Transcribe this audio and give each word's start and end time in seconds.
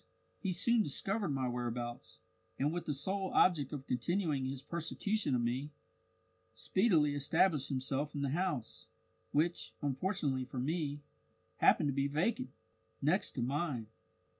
he 0.39 0.51
soon 0.51 0.81
discovered 0.81 1.29
my 1.29 1.47
whereabouts, 1.47 2.17
and 2.57 2.73
with 2.73 2.85
the 2.87 2.91
sole 2.95 3.29
object 3.35 3.71
of 3.71 3.85
continuing 3.85 4.45
his 4.45 4.63
persecution 4.63 5.35
of 5.35 5.41
me, 5.41 5.69
speedily 6.55 7.13
established 7.13 7.69
himself 7.69 8.15
in 8.15 8.23
the 8.23 8.29
house 8.29 8.87
which, 9.31 9.75
unfortunately 9.79 10.43
for 10.43 10.57
me, 10.57 11.01
happened 11.57 11.87
to 11.87 11.93
be 11.93 12.07
vacant 12.07 12.49
next 12.99 13.33
to 13.35 13.43
mine. 13.43 13.85